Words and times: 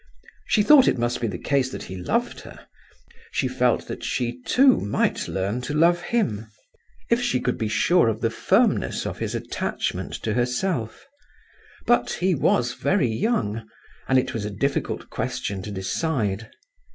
She 0.47 0.63
thought 0.63 0.87
it 0.87 0.97
must 0.97 1.21
be 1.21 1.27
the 1.27 1.37
case 1.37 1.69
that 1.69 1.83
he 1.83 1.95
loved 1.95 2.39
her; 2.39 2.65
she 3.29 3.47
felt 3.47 3.85
that 3.87 4.03
she 4.03 4.41
too 4.41 4.79
might 4.79 5.27
learn 5.27 5.61
to 5.61 5.75
love 5.75 6.01
him, 6.01 6.47
if 7.11 7.21
she 7.21 7.39
could 7.39 7.55
be 7.59 7.67
sure 7.67 8.07
of 8.09 8.21
the 8.21 8.31
firmness 8.31 9.05
of 9.05 9.19
his 9.19 9.35
attachment 9.35 10.13
to 10.23 10.33
herself; 10.33 11.05
but 11.85 12.13
he 12.13 12.33
was 12.33 12.73
very 12.73 13.09
young, 13.11 13.69
and 14.07 14.17
it 14.17 14.33
was 14.33 14.43
a 14.43 14.49
difficult 14.49 15.11
question 15.11 15.61
to 15.61 15.69
decide. 15.69 16.49